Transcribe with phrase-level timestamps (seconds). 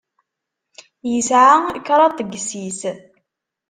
[1.11, 1.55] Yesɛa
[1.85, 2.81] kraḍt n yessi-s.